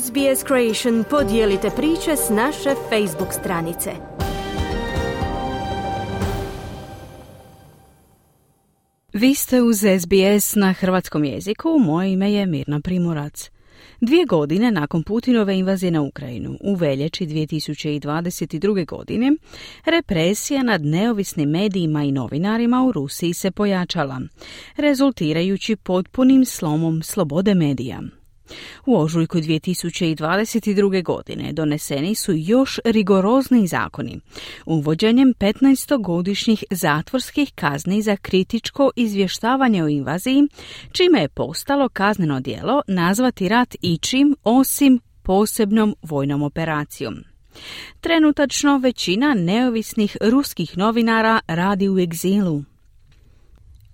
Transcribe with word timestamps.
SBS 0.00 0.44
Creation 0.46 1.04
podijelite 1.10 1.70
priče 1.76 2.16
s 2.16 2.30
naše 2.30 2.70
Facebook 2.88 3.32
stranice. 3.32 3.90
Vi 9.12 9.34
ste 9.34 9.62
uz 9.62 9.76
SBS 9.76 10.54
na 10.54 10.72
hrvatskom 10.72 11.24
jeziku, 11.24 11.78
moje 11.78 12.12
ime 12.12 12.32
je 12.32 12.46
Mirna 12.46 12.80
Primorac. 12.80 13.50
Dvije 14.00 14.24
godine 14.24 14.70
nakon 14.70 15.02
Putinove 15.02 15.58
invazije 15.58 15.90
na 15.90 16.02
Ukrajinu, 16.02 16.58
u 16.60 16.74
veljači 16.74 17.26
2022. 17.26 18.86
godine, 18.86 19.32
represija 19.84 20.62
nad 20.62 20.84
neovisnim 20.84 21.50
medijima 21.50 22.04
i 22.04 22.12
novinarima 22.12 22.84
u 22.84 22.92
Rusiji 22.92 23.34
se 23.34 23.50
pojačala, 23.50 24.20
rezultirajući 24.76 25.76
potpunim 25.76 26.44
slomom 26.44 27.02
slobode 27.02 27.54
medija. 27.54 28.00
U 28.86 29.00
ožujku 29.00 29.38
2022. 29.38 31.02
godine 31.02 31.52
doneseni 31.52 32.14
su 32.14 32.32
još 32.36 32.78
rigorozni 32.84 33.66
zakoni, 33.66 34.20
uvođenjem 34.66 35.34
15-godišnjih 35.38 36.64
zatvorskih 36.70 37.52
kazni 37.54 38.02
za 38.02 38.16
kritičko 38.16 38.90
izvještavanje 38.96 39.84
o 39.84 39.88
invaziji, 39.88 40.48
čime 40.92 41.20
je 41.20 41.28
postalo 41.28 41.88
kazneno 41.88 42.40
djelo 42.40 42.82
nazvati 42.86 43.48
rat 43.48 43.76
ičim 43.82 44.36
osim 44.44 45.00
posebnom 45.22 45.96
vojnom 46.02 46.42
operacijom. 46.42 47.14
Trenutačno 48.00 48.78
većina 48.78 49.34
neovisnih 49.34 50.16
ruskih 50.20 50.78
novinara 50.78 51.40
radi 51.46 51.88
u 51.88 51.98
egzilu. 51.98 52.62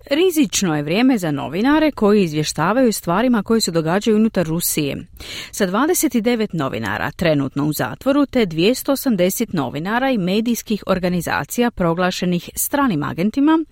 Rizično 0.09 0.75
je 0.75 0.83
vrijeme 0.83 1.17
za 1.17 1.31
novinare 1.31 1.91
koji 1.91 2.23
izvještavaju 2.23 2.93
stvarima 2.93 3.43
koje 3.43 3.61
se 3.61 3.71
događaju 3.71 4.17
unutar 4.17 4.45
Rusije. 4.45 5.05
Sa 5.51 5.67
29 5.67 6.47
novinara 6.53 7.11
trenutno 7.11 7.65
u 7.65 7.73
zatvoru 7.73 8.25
te 8.25 8.45
280 8.45 9.45
novinara 9.53 10.11
i 10.11 10.17
medijskih 10.17 10.83
organizacija 10.87 11.71
proglašenih 11.71 12.49
stranim 12.55 13.03
agentima, 13.03 13.65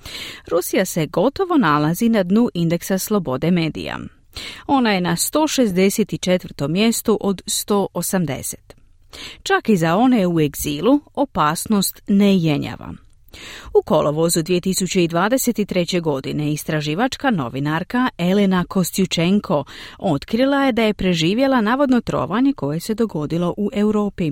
Rusija 0.47 0.85
se 0.85 1.05
gotovo 1.05 1.57
nalazi 1.57 2.09
na 2.09 2.23
dnu 2.23 2.49
indeksa 2.53 2.97
slobode 2.97 3.51
medija. 3.51 3.99
Ona 4.67 4.91
je 4.91 5.01
na 5.01 5.15
164. 5.15 6.67
mjestu 6.67 7.17
od 7.21 7.41
180. 7.45 8.55
Čak 9.43 9.69
i 9.69 9.77
za 9.77 9.95
one 9.95 10.27
u 10.27 10.39
egzilu 10.39 10.99
opasnost 11.13 12.01
ne 12.07 12.37
jenjava. 12.37 12.93
U 13.73 13.81
kolovozu 13.81 14.39
2023. 14.39 16.01
godine 16.01 16.53
istraživačka 16.53 17.31
novinarka 17.31 18.09
Elena 18.17 18.65
Kostjučenko 18.69 19.63
otkrila 19.97 20.63
je 20.63 20.71
da 20.71 20.83
je 20.83 20.93
preživjela 20.93 21.61
navodno 21.61 22.01
trovanje 22.01 22.53
koje 22.53 22.79
se 22.79 22.93
dogodilo 22.93 23.53
u 23.57 23.69
Europi. 23.73 24.31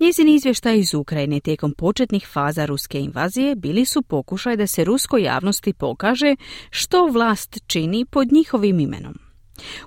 Njezini 0.00 0.34
izvještaj 0.34 0.78
iz 0.78 0.94
Ukrajine 0.94 1.40
tijekom 1.40 1.72
početnih 1.72 2.28
faza 2.32 2.64
ruske 2.64 3.00
invazije 3.00 3.54
bili 3.54 3.84
su 3.84 4.02
pokušaj 4.02 4.56
da 4.56 4.66
se 4.66 4.84
ruskoj 4.84 5.22
javnosti 5.22 5.72
pokaže 5.72 6.36
što 6.70 7.06
vlast 7.06 7.58
čini 7.66 8.04
pod 8.04 8.32
njihovim 8.32 8.80
imenom. 8.80 9.14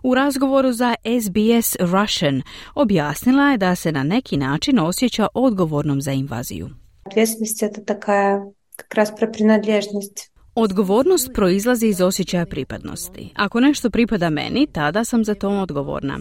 U 0.04 0.16
razgovoru 0.16 0.72
za 0.72 0.96
SBS 1.22 1.76
Russian 1.80 2.42
objasnila 2.76 3.52
je 3.52 3.58
da 3.58 3.76
se 3.76 3.92
na 3.92 4.04
neki 4.04 4.38
način 4.38 4.80
osjeća 4.80 5.28
odgovornom 5.34 6.02
za 6.02 6.12
invaziju. 6.12 6.70
Ответственность 7.09 7.63
это 7.63 7.81
такая 7.81 8.43
как 8.77 8.95
раз 8.95 9.11
про 9.11 9.27
принадлежность. 9.27 10.31
Odgovornost 10.57 11.31
proizlazi 11.35 11.87
iz 11.87 12.01
osjećaja 12.01 12.47
pripadnosti. 12.47 13.33
Ako 13.37 13.61
nešto 13.61 13.91
pripada 13.91 14.31
meni, 14.31 14.67
tada 14.73 15.05
sam 15.05 15.25
za 15.25 15.35
to 15.35 15.49
odgovorna. 15.49 16.19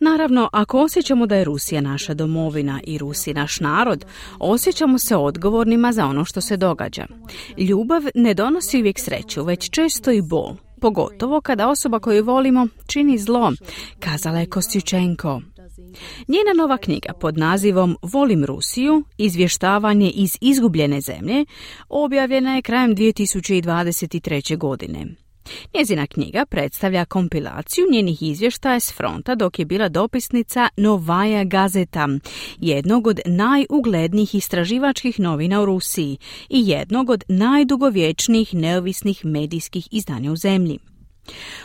Naravno, 0.00 0.48
ako 0.52 0.80
osjećamo 0.80 1.26
da 1.26 1.36
je 1.36 1.44
Rusija 1.44 1.80
naša 1.80 2.14
domovina 2.14 2.80
i 2.84 2.98
Rusi 2.98 3.34
naš 3.34 3.60
narod, 3.60 4.04
osjećamo 4.38 4.98
se 4.98 5.16
odgovornima 5.16 5.92
za 5.92 6.06
ono 6.06 6.24
što 6.24 6.40
se 6.40 6.56
događa. 6.56 7.06
Ljubav 7.58 8.02
ne 8.14 8.34
donosi 8.34 8.80
uvijek 8.80 8.98
sreću, 8.98 9.44
već 9.44 9.70
često 9.70 10.10
i 10.10 10.22
bol. 10.22 10.56
Pogotovo 10.80 11.40
kada 11.40 11.68
osoba 11.68 11.98
koju 11.98 12.24
volimo 12.24 12.66
čini 12.86 13.18
zlo, 13.18 13.52
kazala 14.00 14.38
je 14.38 14.46
Kostjučenko. 14.46 15.40
Njena 16.27 16.53
nova 16.57 16.77
knjiga 16.77 17.13
pod 17.13 17.37
nazivom 17.37 17.97
Volim 18.01 18.45
Rusiju, 18.45 19.03
izvještavanje 19.17 20.09
iz 20.09 20.37
izgubljene 20.41 21.01
zemlje, 21.01 21.45
objavljena 21.89 22.55
je 22.55 22.61
krajem 22.61 22.95
2023. 22.95 24.57
godine. 24.57 25.05
Njezina 25.73 26.07
knjiga 26.07 26.45
predstavlja 26.45 27.05
kompilaciju 27.05 27.85
njenih 27.91 28.23
izvještaja 28.23 28.79
s 28.79 28.93
fronta 28.93 29.35
dok 29.35 29.59
je 29.59 29.65
bila 29.65 29.89
dopisnica 29.89 30.69
Novaja 30.77 31.43
Gazeta, 31.43 32.07
jednog 32.57 33.07
od 33.07 33.19
najuglednijih 33.25 34.35
istraživačkih 34.35 35.19
novina 35.19 35.61
u 35.61 35.65
Rusiji 35.65 36.17
i 36.49 36.69
jednog 36.69 37.09
od 37.09 37.23
najdugovječnijih 37.27 38.53
neovisnih 38.53 39.25
medijskih 39.25 39.87
izdanja 39.91 40.31
u 40.31 40.35
zemlji. 40.35 40.90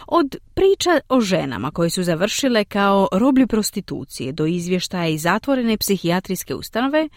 Od 0.06 0.37
priča 0.55 1.00
o 1.09 1.21
ženama 1.21 1.71
koje 1.71 1.91
su 1.91 2.03
završile 2.03 2.65
kao 2.65 3.09
roblju 3.12 3.47
prostitucije 3.47 4.33
do 4.33 4.47
izvještaja 4.47 5.09
i 5.09 5.19
zatvorene 5.19 5.77
psihijatrijske 5.77 6.55
ustanove, 6.55 7.09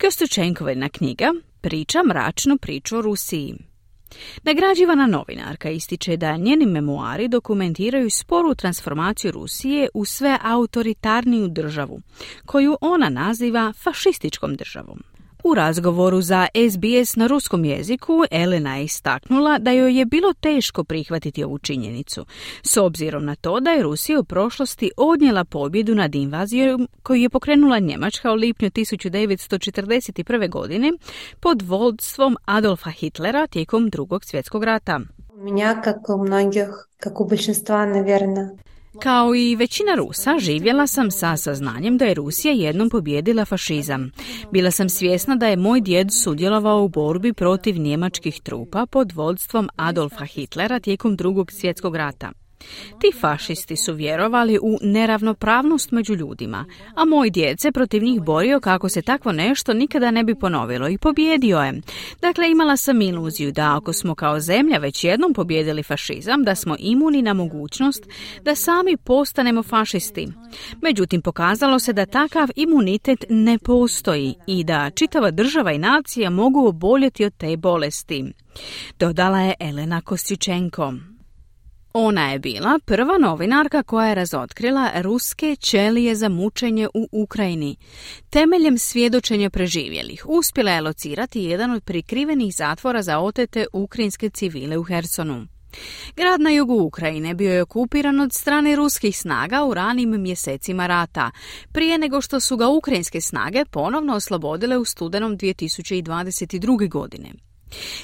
Kostučenkovina 0.00 0.88
knjiga 0.88 1.32
priča 1.60 2.02
mračnu 2.02 2.58
priču 2.58 2.98
o 2.98 3.02
Rusiji. 3.02 3.54
Nagrađivana 4.42 5.06
novinarka 5.06 5.70
ističe 5.70 6.16
da 6.16 6.36
njeni 6.36 6.66
memoari 6.66 7.28
dokumentiraju 7.28 8.10
sporu 8.10 8.54
transformaciju 8.54 9.32
Rusije 9.32 9.88
u 9.94 10.04
sve 10.04 10.38
autoritarniju 10.42 11.48
državu, 11.48 12.00
koju 12.46 12.76
ona 12.80 13.08
naziva 13.08 13.72
fašističkom 13.72 14.56
državom. 14.56 15.02
U 15.43 15.53
razgovoru 15.53 16.21
za 16.21 16.47
SBS 16.71 17.15
na 17.15 17.27
ruskom 17.27 17.65
jeziku 17.65 18.23
Elena 18.31 18.75
je 18.75 18.83
istaknula 18.83 19.57
da 19.59 19.71
joj 19.71 19.97
je 19.97 20.05
bilo 20.05 20.33
teško 20.33 20.83
prihvatiti 20.83 21.43
ovu 21.43 21.57
činjenicu, 21.57 22.25
s 22.63 22.77
obzirom 22.77 23.25
na 23.25 23.35
to 23.35 23.59
da 23.59 23.71
je 23.71 23.83
Rusija 23.83 24.19
u 24.19 24.23
prošlosti 24.23 24.91
odnijela 24.97 25.45
pobjedu 25.45 25.95
nad 25.95 26.15
invazijom 26.15 26.87
koju 27.03 27.21
je 27.21 27.29
pokrenula 27.29 27.79
Njemačka 27.79 28.31
u 28.31 28.35
lipnju 28.35 28.69
1941. 28.69 30.49
godine 30.49 30.91
pod 31.39 31.61
vodstvom 31.61 32.37
Adolfa 32.45 32.89
Hitlera 32.89 33.47
tijekom 33.47 33.89
drugog 33.89 34.25
svjetskog 34.25 34.63
rata. 34.63 34.99
Меня, 35.37 35.81
как 35.83 36.09
у 36.09 36.17
многих, 36.17 36.89
как 36.99 37.21
у 37.21 37.25
большинства, 37.25 37.85
наверное, 37.85 38.49
kao 39.00 39.34
i 39.34 39.56
većina 39.56 39.94
Rusa, 39.94 40.38
živjela 40.38 40.86
sam 40.86 41.10
sa 41.10 41.36
saznanjem 41.36 41.98
da 41.98 42.04
je 42.04 42.14
Rusija 42.14 42.54
jednom 42.54 42.90
pobjedila 42.90 43.44
fašizam. 43.44 44.10
Bila 44.52 44.70
sam 44.70 44.88
svjesna 44.88 45.36
da 45.36 45.46
je 45.46 45.56
moj 45.56 45.80
djed 45.80 46.08
sudjelovao 46.12 46.84
u 46.84 46.88
borbi 46.88 47.32
protiv 47.32 47.78
njemačkih 47.78 48.40
trupa 48.42 48.86
pod 48.86 49.12
vodstvom 49.12 49.68
Adolfa 49.76 50.24
Hitlera 50.24 50.80
tijekom 50.80 51.16
drugog 51.16 51.52
svjetskog 51.52 51.96
rata. 51.96 52.41
Ti 53.00 53.12
fašisti 53.20 53.76
su 53.76 53.94
vjerovali 53.94 54.58
u 54.62 54.78
neravnopravnost 54.82 55.90
među 55.90 56.14
ljudima, 56.14 56.64
a 56.94 57.04
moj 57.04 57.30
djece 57.30 57.72
protiv 57.72 58.02
njih 58.02 58.20
borio 58.20 58.60
kako 58.60 58.88
se 58.88 59.02
takvo 59.02 59.32
nešto 59.32 59.72
nikada 59.72 60.10
ne 60.10 60.24
bi 60.24 60.34
ponovilo 60.34 60.88
i 60.88 60.98
pobjedio 60.98 61.58
je. 61.58 61.80
Dakle, 62.20 62.50
imala 62.50 62.76
sam 62.76 63.02
iluziju 63.02 63.52
da 63.52 63.76
ako 63.76 63.92
smo 63.92 64.14
kao 64.14 64.40
zemlja 64.40 64.78
već 64.78 65.04
jednom 65.04 65.34
pobjedili 65.34 65.82
fašizam, 65.82 66.44
da 66.44 66.54
smo 66.54 66.76
imuni 66.78 67.22
na 67.22 67.34
mogućnost 67.34 68.06
da 68.42 68.54
sami 68.54 68.96
postanemo 68.96 69.62
fašisti. 69.62 70.28
Međutim, 70.82 71.22
pokazalo 71.22 71.78
se 71.78 71.92
da 71.92 72.06
takav 72.06 72.48
imunitet 72.56 73.24
ne 73.28 73.58
postoji 73.58 74.34
i 74.46 74.64
da 74.64 74.90
čitava 74.90 75.30
država 75.30 75.72
i 75.72 75.78
nacija 75.78 76.30
mogu 76.30 76.66
oboljeti 76.66 77.24
od 77.24 77.34
te 77.36 77.56
bolesti. 77.56 78.24
Dodala 78.98 79.40
je 79.40 79.54
Elena 79.60 80.00
Kostičenko. 80.00 80.92
Ona 81.94 82.30
je 82.32 82.38
bila 82.38 82.78
prva 82.84 83.18
novinarka 83.18 83.82
koja 83.82 84.08
je 84.08 84.14
razotkrila 84.14 84.90
ruske 85.00 85.56
ćelije 85.56 86.14
za 86.14 86.28
mučenje 86.28 86.88
u 86.94 87.08
Ukrajini. 87.12 87.76
Temeljem 88.30 88.78
svjedočenja 88.78 89.50
preživjelih 89.50 90.24
uspjela 90.28 90.70
je 90.70 90.80
locirati 90.80 91.42
jedan 91.42 91.70
od 91.70 91.84
prikrivenih 91.84 92.54
zatvora 92.54 93.02
za 93.02 93.18
otete 93.18 93.66
ukrajinske 93.72 94.30
civile 94.30 94.78
u 94.78 94.82
Hersonu. 94.82 95.46
Grad 96.16 96.40
na 96.40 96.50
jugu 96.50 96.82
Ukrajine 96.82 97.34
bio 97.34 97.52
je 97.52 97.62
okupiran 97.62 98.20
od 98.20 98.32
strane 98.32 98.76
ruskih 98.76 99.18
snaga 99.18 99.64
u 99.64 99.74
ranim 99.74 100.22
mjesecima 100.22 100.86
rata, 100.86 101.30
prije 101.72 101.98
nego 101.98 102.20
što 102.20 102.40
su 102.40 102.56
ga 102.56 102.68
ukrajinske 102.68 103.20
snage 103.20 103.64
ponovno 103.64 104.14
oslobodile 104.14 104.78
u 104.78 104.84
studenom 104.84 105.38
2022. 105.38 106.88
godine. 106.88 107.51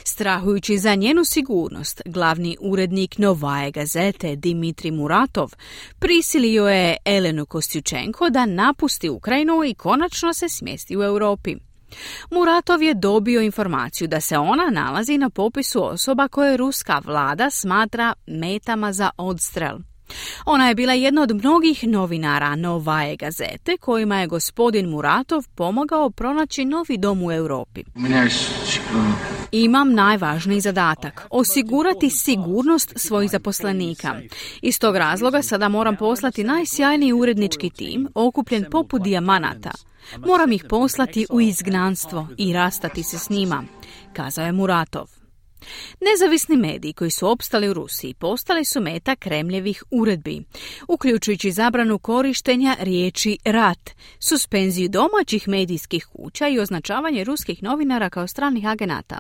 Strahujući 0.05 0.79
za 0.79 0.95
njenu 0.95 1.25
sigurnost, 1.25 2.03
glavni 2.05 2.57
urednik 2.61 3.19
Novaje 3.19 3.71
gazete 3.71 4.37
Dimitri 4.37 4.91
Muratov 4.91 5.53
prisilio 5.99 6.69
je 6.69 6.97
Elenu 7.05 7.47
Kostjučenko 7.47 8.31
da 8.31 8.47
napusti 8.47 9.09
Ukrajinu 9.09 9.65
i 9.65 9.75
konačno 9.75 10.35
se 10.35 10.49
smjesti 10.49 10.97
u 10.97 11.03
Europi. 11.03 11.57
Muratov 12.31 12.83
je 12.83 12.95
dobio 12.95 13.41
informaciju 13.41 14.09
da 14.09 14.21
se 14.21 14.39
ona 14.39 14.71
nalazi 14.71 15.19
na 15.19 15.31
popisu 15.31 15.85
osoba 15.85 16.29
koje 16.29 16.57
ruska 16.57 17.03
vlada 17.05 17.51
smatra 17.51 18.15
metama 18.27 18.93
za 18.93 19.11
odstrel. 19.17 19.79
Ona 20.47 20.69
je 20.69 20.75
bila 20.75 20.93
jedna 20.93 21.23
od 21.23 21.35
mnogih 21.35 21.85
novinara 21.85 22.57
Novaje 22.57 23.17
gazete 23.17 23.77
kojima 23.81 24.21
je 24.21 24.27
gospodin 24.27 24.89
Muratov 24.89 25.45
pomogao 25.55 26.11
pronaći 26.11 26.65
novi 26.65 26.97
dom 26.99 27.23
u 27.23 27.33
Europi. 27.33 27.85
Imam 29.53 29.95
najvažniji 29.95 30.61
zadatak, 30.61 31.27
osigurati 31.31 32.11
sigurnost 32.11 32.93
svojih 32.97 33.31
zaposlenika. 33.31 34.15
Iz 34.63 34.79
tog 34.79 34.97
razloga 34.97 35.43
sada 35.43 35.69
moram 35.69 35.97
poslati 35.97 36.45
najsjajniji 36.45 37.13
urednički 37.13 37.71
tim, 37.71 38.09
okupljen 38.15 38.65
poput 38.71 39.03
dijamanata. 39.03 39.71
Moram 40.27 40.53
ih 40.53 40.65
poslati 40.69 41.27
u 41.31 41.41
izgnanstvo 41.41 42.29
i 42.39 42.53
rastati 42.53 43.03
se 43.03 43.19
s 43.19 43.31
njima, 43.31 43.65
kazao 44.13 44.47
je 44.47 44.53
Muratov. 44.53 45.18
Nezavisni 46.01 46.57
mediji 46.57 46.93
koji 46.93 47.11
su 47.11 47.29
opstali 47.31 47.69
u 47.69 47.75
Rusiji 47.75 48.15
postali 48.15 48.65
su 48.65 48.81
meta 48.81 49.17
Kremljevih 49.17 49.83
uredbi, 49.91 50.43
uključujući 50.89 51.51
zabranu 51.51 51.99
korištenja 51.99 52.77
riječi 52.81 53.39
rat, 53.45 53.91
suspenziju 54.19 54.89
domaćih 54.89 55.49
medijskih 55.49 56.07
kuća 56.07 56.49
i 56.49 56.59
označavanje 56.59 57.25
ruskih 57.25 57.63
novinara 57.63 58.11
kao 58.11 58.27
stranih 58.27 58.67
agenata. 58.67 59.19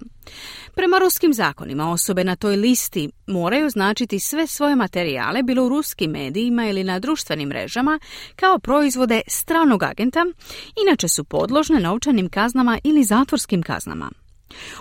Prema 0.74 0.98
ruskim 0.98 1.34
zakonima 1.34 1.92
osobe 1.92 2.24
na 2.24 2.36
toj 2.36 2.56
listi 2.56 3.10
moraju 3.26 3.66
označiti 3.66 4.20
sve 4.20 4.46
svoje 4.46 4.76
materijale 4.76 5.42
bilo 5.42 5.64
u 5.64 5.68
ruskim 5.68 6.10
medijima 6.10 6.68
ili 6.68 6.84
na 6.84 6.98
društvenim 6.98 7.48
mrežama 7.48 7.98
kao 8.36 8.58
proizvode 8.58 9.20
stranog 9.26 9.82
agenta, 9.82 10.26
inače 10.86 11.08
su 11.08 11.24
podložne 11.24 11.80
novčanim 11.80 12.28
kaznama 12.28 12.78
ili 12.84 13.04
zatvorskim 13.04 13.62
kaznama. 13.62 14.10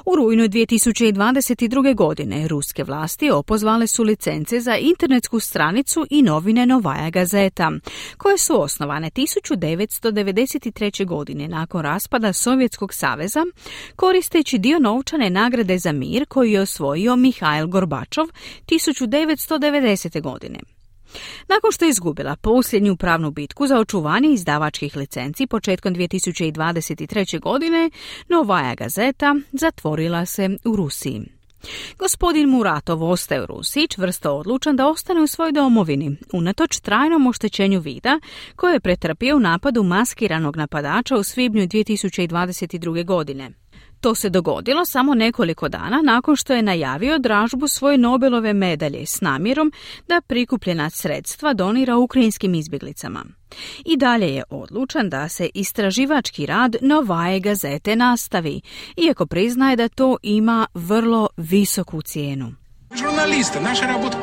U 0.06 0.16
rujnu 0.16 0.44
2022. 0.44 1.96
godine 1.96 2.48
ruske 2.48 2.84
vlasti 2.84 3.30
opozvale 3.30 3.88
su 3.88 4.04
licence 4.04 4.60
za 4.60 4.75
internetsku 4.78 5.40
stranicu 5.40 6.06
i 6.10 6.22
novine 6.22 6.66
Novaja 6.66 7.10
Gazeta, 7.10 7.72
koje 8.18 8.38
su 8.38 8.62
osnovane 8.62 9.10
1993. 9.10 11.06
godine 11.06 11.48
nakon 11.48 11.81
raspada 11.81 12.34
Sovjetskog 12.34 12.94
saveza, 12.94 13.46
koristeći 13.96 14.58
dio 14.58 14.80
novčane 14.80 15.30
nagrade 15.30 15.78
za 15.78 15.92
mir 15.92 16.25
koji 16.25 16.52
je 16.52 16.62
osvojio 16.62 17.16
Mihajl 17.16 17.68
Gorbačov 17.68 18.28
1990. 18.68 20.22
godine. 20.22 20.77
Nakon 21.48 21.71
što 21.71 21.86
je 21.86 21.89
izgubila 21.89 22.36
posljednju 22.36 22.95
pravnu 22.95 23.31
bitku 23.31 23.68
za 23.68 23.80
očuvanje 23.80 24.30
izdavačkih 24.30 24.95
licenci 24.95 25.48
početkom 25.48 25.95
2023. 25.95 27.39
godine, 27.39 27.89
Novaja 28.30 28.75
gazeta 28.75 29.36
zatvorila 29.51 30.25
se 30.25 30.50
u 30.65 30.75
Rusiji. 30.75 31.21
Gospodin 31.98 32.50
Muratov 32.50 33.04
ostaje 33.04 33.44
u 33.44 33.45
Rusiji 33.45 33.88
čvrsto 33.88 34.31
odlučan 34.31 34.75
da 34.75 34.88
ostane 34.88 35.21
u 35.21 35.27
svojoj 35.27 35.51
domovini, 35.51 36.18
unatoč 36.33 36.80
trajnom 36.80 37.27
oštećenju 37.27 37.80
vida 37.80 38.19
koje 38.56 38.74
je 38.74 38.80
pretrpio 38.80 39.38
u 39.38 39.39
napadu 39.39 39.83
maskiranog 39.83 40.57
napadača 40.57 41.15
u 41.18 41.24
svibnju 41.24 41.68
2022. 41.68 43.06
godine. 43.06 43.51
To 44.02 44.16
se 44.16 44.30
dogodilo 44.30 44.86
samo 44.86 45.16
nekoliko 45.16 45.70
dana 45.70 46.02
nakon 46.04 46.36
što 46.36 46.54
je 46.54 46.62
najavio 46.62 47.20
dražbu 47.20 47.68
svoje 47.68 47.98
Nobelove 47.98 48.54
medalje 48.54 49.06
s 49.06 49.22
namjerom 49.22 49.72
da 50.08 50.22
prikupljena 50.22 50.90
sredstva 50.90 51.54
donira 51.54 51.98
ukrajinskim 51.98 52.56
izbjeglicama. 52.56 53.26
I 53.86 53.98
dalje 53.98 54.36
je 54.36 54.44
odlučan 54.50 55.10
da 55.10 55.30
se 55.30 55.50
istraživački 55.54 56.46
rad 56.46 56.76
Novaje 56.82 57.40
gazete 57.40 57.96
nastavi, 57.96 58.62
iako 58.98 59.26
priznaje 59.26 59.76
da 59.76 59.90
to 59.90 60.18
ima 60.24 60.68
vrlo 60.74 61.30
visoku 61.38 62.02
cijenu. 62.02 62.54
Žurnalista, 62.96 63.62
naša 63.62 63.86
rabota 63.86 64.18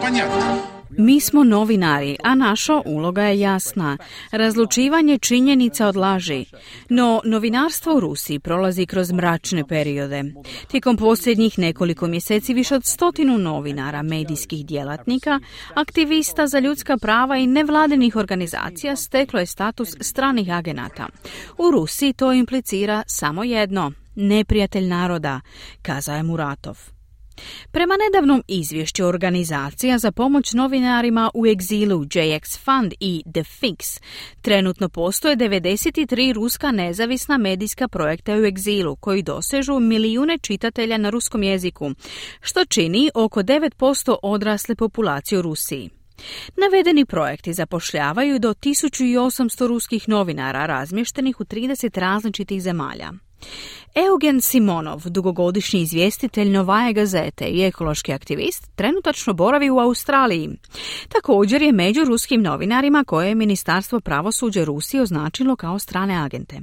mi 0.99 1.21
smo 1.21 1.45
novinari, 1.45 2.17
a 2.23 2.35
naša 2.35 2.81
uloga 2.87 3.23
je 3.23 3.41
jasna. 3.41 3.99
Razlučivanje 4.31 5.19
činjenica 5.19 5.87
od 5.87 5.97
laži. 5.97 6.45
No, 6.89 7.21
novinarstvo 7.25 7.97
u 7.97 8.01
Rusiji 8.01 8.39
prolazi 8.39 8.87
kroz 8.87 9.13
mračne 9.13 9.67
periode. 9.67 10.25
Tijekom 10.69 10.97
posljednjih 10.97 11.59
nekoliko 11.59 12.07
mjeseci 12.07 12.55
više 12.55 12.75
od 12.75 12.85
stotinu 12.85 13.39
novinara, 13.39 14.03
medijskih 14.03 14.67
djelatnika, 14.67 15.41
aktivista 15.75 16.47
za 16.47 16.59
ljudska 16.59 16.97
prava 16.97 17.37
i 17.37 17.47
nevladinih 17.47 18.17
organizacija 18.17 18.97
steklo 18.97 19.41
je 19.41 19.47
status 19.47 19.89
stranih 20.01 20.51
agenata. 20.51 21.09
U 21.59 21.71
Rusiji 21.71 22.13
to 22.13 22.33
implicira 22.33 23.03
samo 23.07 23.45
jedno, 23.45 23.93
neprijatelj 24.15 24.87
naroda, 24.87 25.41
kazao 25.83 26.17
je 26.17 26.23
Muratov. 26.23 26.94
Prema 27.71 27.95
nedavnom 27.97 28.43
izvješću 28.49 29.07
organizacija 29.07 29.99
za 29.99 30.13
pomoć 30.13 30.53
novinarima 30.53 31.31
u 31.35 31.47
egzilu 31.47 32.05
JX 32.05 32.59
Fund 32.65 32.93
i 33.01 33.23
The 33.33 33.43
Fix, 33.43 34.01
trenutno 34.43 34.89
postoje 34.89 35.37
93 35.37 36.33
ruska 36.33 36.73
nezavisna 36.73 37.39
medijska 37.39 37.89
projekta 37.89 38.33
u 38.35 38.45
egzilu 38.45 38.97
koji 38.97 39.23
dosežu 39.23 39.81
milijune 39.81 40.39
čitatelja 40.39 40.99
na 40.99 41.11
ruskom 41.11 41.43
jeziku, 41.43 41.91
što 42.41 42.65
čini 42.65 43.11
oko 43.15 43.43
9% 43.43 44.17
odrasle 44.23 44.75
populacije 44.75 45.39
u 45.39 45.43
Rusiji. 45.43 45.91
Navedeni 46.57 47.05
projekti 47.05 47.53
zapošljavaju 47.53 48.39
do 48.39 48.55
1800 48.55 49.67
ruskih 49.67 50.09
novinara 50.09 50.67
razmještenih 50.67 51.41
u 51.41 51.45
30 51.45 51.99
različitih 51.99 52.63
zemalja. 52.63 53.13
Eugen 53.95 54.41
Simonov, 54.41 55.03
dugogodišnji 55.05 55.81
izvjestitelj 55.81 56.51
Novaje 56.51 56.93
gazete 56.93 57.45
i 57.45 57.65
ekološki 57.65 58.13
aktivist, 58.13 58.71
trenutačno 58.75 59.33
boravi 59.33 59.71
u 59.71 59.79
Australiji. 59.79 60.51
Također 61.09 61.63
je 61.63 61.73
među 61.73 62.05
ruskim 62.05 62.43
novinarima 62.43 63.05
koje 63.05 63.29
je 63.29 63.35
Ministarstvo 63.35 64.01
pravosuđa 64.01 64.65
Rusije 64.65 65.03
označilo 65.03 65.57
kao 65.57 65.79
strane 65.79 66.15
agente. 66.17 66.61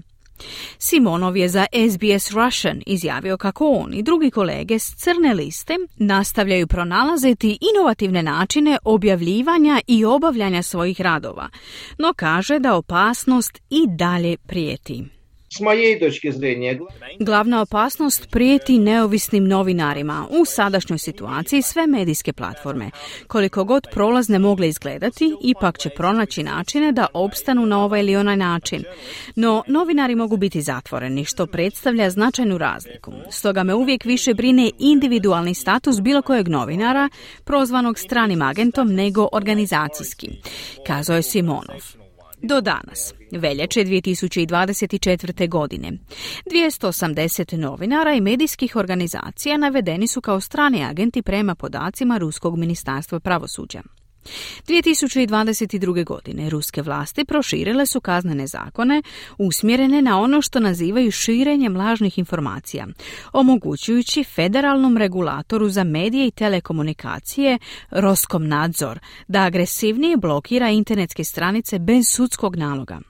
Simonov 0.77 1.37
je 1.37 1.49
za 1.49 1.65
SBS 1.91 2.31
Russian 2.31 2.81
izjavio 2.85 3.37
kako 3.37 3.67
on 3.67 3.93
i 3.93 4.03
drugi 4.03 4.31
kolege 4.31 4.79
s 4.79 4.95
crne 4.95 5.33
liste 5.33 5.73
nastavljaju 5.97 6.67
pronalaziti 6.67 7.57
inovativne 7.75 8.23
načine 8.23 8.77
objavljivanja 8.85 9.81
i 9.87 10.05
obavljanja 10.05 10.63
svojih 10.63 11.01
radova, 11.01 11.49
no 11.97 12.13
kaže 12.15 12.59
da 12.59 12.75
opasnost 12.75 13.59
i 13.69 13.85
dalje 13.87 14.37
prijeti. 14.37 15.20
S 15.53 15.59
moje 15.59 15.99
točke 15.99 16.31
zrenja... 16.31 16.77
Glavna 17.19 17.61
opasnost 17.61 18.29
prijeti 18.29 18.77
neovisnim 18.77 19.47
novinarima 19.47 20.27
u 20.29 20.45
sadašnjoj 20.45 20.99
situaciji 20.99 21.61
sve 21.61 21.87
medijske 21.87 22.33
platforme. 22.33 22.91
Koliko 23.27 23.63
god 23.63 23.87
prolazne 23.93 24.39
mogle 24.39 24.67
izgledati, 24.67 25.35
ipak 25.43 25.77
će 25.77 25.89
pronaći 25.89 26.43
načine 26.43 26.91
da 26.91 27.07
opstanu 27.13 27.65
na 27.65 27.83
ovaj 27.83 27.99
ili 27.99 28.15
onaj 28.15 28.37
način. 28.37 28.83
No, 29.35 29.63
novinari 29.67 30.15
mogu 30.15 30.37
biti 30.37 30.61
zatvoreni, 30.61 31.25
što 31.25 31.47
predstavlja 31.47 32.09
značajnu 32.09 32.57
razliku. 32.57 33.13
Stoga 33.29 33.63
me 33.63 33.73
uvijek 33.73 34.05
više 34.05 34.33
brine 34.33 34.71
individualni 34.79 35.53
status 35.53 36.01
bilo 36.01 36.21
kojeg 36.21 36.47
novinara, 36.47 37.09
prozvanog 37.43 37.99
stranim 37.99 38.41
agentom, 38.41 38.93
nego 38.93 39.27
organizacijski, 39.31 40.29
kazao 40.87 41.15
je 41.15 41.21
Simonov. 41.23 42.00
Do 42.43 42.61
danas, 42.61 43.13
veljače 43.31 43.79
2024. 43.79 45.49
godine, 45.49 45.91
280 46.51 47.57
novinara 47.57 48.13
i 48.13 48.21
medijskih 48.21 48.75
organizacija 48.75 49.57
navedeni 49.57 50.07
su 50.07 50.21
kao 50.21 50.39
strani 50.39 50.83
agenti 50.85 51.21
prema 51.21 51.55
podacima 51.55 52.17
Ruskog 52.17 52.57
ministarstva 52.57 53.19
pravosuđa. 53.19 53.81
2022. 54.68 56.04
godine 56.04 56.50
ruske 56.50 56.82
vlasti 56.82 57.24
proširile 57.24 57.86
su 57.86 58.00
kaznene 58.00 58.46
zakone 58.46 59.02
usmjerene 59.38 60.02
na 60.02 60.20
ono 60.20 60.42
što 60.42 60.60
nazivaju 60.60 61.10
širenjem 61.10 61.76
lažnih 61.76 62.18
informacija, 62.18 62.86
omogućujući 63.32 64.24
federalnom 64.24 64.96
regulatoru 64.96 65.68
za 65.68 65.84
medije 65.84 66.26
i 66.26 66.30
telekomunikacije 66.30 67.58
Roskom 67.90 68.48
nadzor 68.48 68.98
da 69.28 69.42
agresivnije 69.42 70.16
blokira 70.16 70.70
internetske 70.70 71.24
stranice 71.24 71.78
bez 71.78 72.08
sudskog 72.08 72.56
naloga. 72.56 73.00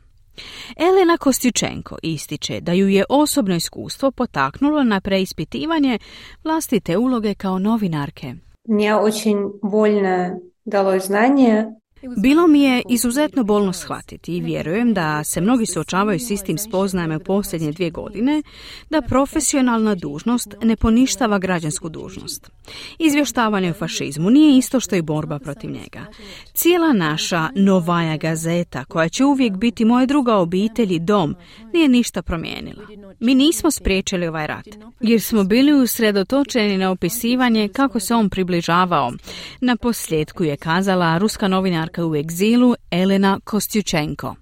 Elena 0.76 1.16
Kostičenko 1.16 1.96
ističe 2.02 2.60
da 2.60 2.72
ju 2.72 2.88
je 2.88 3.04
osobno 3.08 3.54
iskustvo 3.54 4.10
potaknulo 4.10 4.84
na 4.84 5.00
preispitivanje 5.00 5.98
vlastite 6.44 6.96
uloge 6.96 7.34
kao 7.34 7.58
novinarke. 7.58 8.34
Мне 8.68 8.96
очень 8.96 9.40
больно 9.62 10.40
далось 10.65 11.05
знания, 11.05 11.79
Bilo 12.17 12.47
mi 12.47 12.61
je 12.63 12.81
izuzetno 12.89 13.43
bolno 13.43 13.73
shvatiti 13.73 14.37
i 14.37 14.41
vjerujem 14.41 14.93
da 14.93 15.23
se 15.23 15.41
mnogi 15.41 15.65
suočavaju 15.65 16.19
s 16.19 16.31
istim 16.31 16.57
spoznajama 16.57 17.17
u 17.17 17.19
posljednje 17.19 17.71
dvije 17.71 17.91
godine 17.91 18.43
da 18.89 19.01
profesionalna 19.01 19.95
dužnost 19.95 20.55
ne 20.63 20.75
poništava 20.75 21.39
građansku 21.39 21.89
dužnost. 21.89 22.51
Izvještavanje 22.99 23.71
o 23.71 23.73
fašizmu 23.73 24.29
nije 24.29 24.57
isto 24.57 24.79
što 24.79 24.95
i 24.95 25.01
borba 25.01 25.39
protiv 25.39 25.71
njega. 25.71 26.05
Cijela 26.53 26.93
naša 26.93 27.49
Novaja 27.55 28.17
gazeta, 28.17 28.85
koja 28.85 29.09
će 29.09 29.25
uvijek 29.25 29.53
biti 29.53 29.85
moja 29.85 30.05
druga 30.05 30.35
obitelj 30.35 30.93
i 30.93 30.99
dom, 30.99 31.35
nije 31.73 31.87
ništa 31.87 32.21
promijenila. 32.21 32.83
Mi 33.19 33.35
nismo 33.35 33.71
spriječili 33.71 34.27
ovaj 34.27 34.47
rat, 34.47 34.67
jer 34.99 35.21
smo 35.21 35.43
bili 35.43 35.73
usredotočeni 35.73 36.77
na 36.77 36.91
opisivanje 36.91 37.67
kako 37.67 37.99
se 37.99 38.15
on 38.15 38.29
približavao. 38.29 39.11
Na 39.61 39.75
posljedku 39.75 40.43
je 40.43 40.57
kazala 40.57 41.17
ruska 41.17 41.47
novinarka 41.47 41.90
novinarka 41.91 42.05
u 42.05 42.15
egzilu 42.15 42.75
Elena 42.91 43.39
Kostjučenko. 43.43 44.35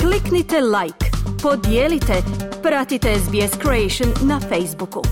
Kliknite 0.00 0.60
like, 0.60 1.06
podijelite, 1.42 2.22
pratite 2.62 3.08
SBS 3.18 3.58
Creation 3.62 4.28
na 4.28 4.40
Facebooku. 4.40 5.02